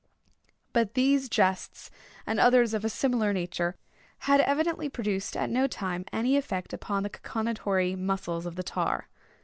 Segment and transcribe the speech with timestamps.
[0.73, 1.91] But these jests,
[2.25, 3.75] and others of a similar nature,
[4.21, 9.09] had evidently produced, at no time, any effect upon the cachinnatory muscles of the tar.